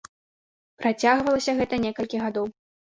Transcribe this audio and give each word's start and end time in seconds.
Працягвалася 0.79 1.57
гэта 1.63 1.83
некалькі 1.87 2.17
гадоў. 2.27 2.55